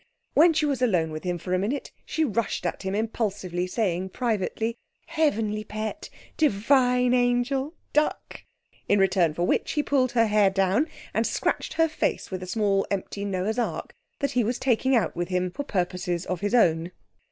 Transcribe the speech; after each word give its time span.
When 0.33 0.51
she 0.53 0.65
was 0.65 0.81
alone 0.81 1.11
with 1.11 1.25
him 1.25 1.37
for 1.37 1.53
a 1.53 1.59
minute 1.59 1.91
she 2.07 2.23
rushed 2.25 2.65
at 2.65 2.81
him 2.81 2.95
impulsively, 2.95 3.67
saying, 3.67 4.09
privately, 4.09 4.79
'Heavenly 5.05 5.63
pet! 5.63 6.09
Divine 6.37 7.13
angel! 7.13 7.75
Duck!' 7.93 8.41
in 8.89 8.97
return 8.97 9.35
for 9.35 9.43
which 9.43 9.73
he 9.73 9.83
pulled 9.83 10.13
her 10.13 10.25
hair 10.25 10.49
down 10.49 10.87
and 11.13 11.27
scratched 11.27 11.73
her 11.73 11.87
face 11.87 12.31
with 12.31 12.41
a 12.41 12.47
small 12.47 12.83
empty 12.89 13.23
Noah's 13.25 13.59
Ark 13.59 13.93
that 14.17 14.31
he 14.31 14.43
was 14.43 14.57
taking 14.57 14.95
out 14.95 15.15
with 15.15 15.27
him 15.27 15.51
for 15.51 15.63
purposes 15.63 16.25
of 16.25 16.41
his 16.41 16.55
own. 16.55 16.91